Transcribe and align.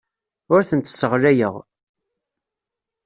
Ur 0.53 0.61
tent-sseɣlayeɣ. 0.69 1.55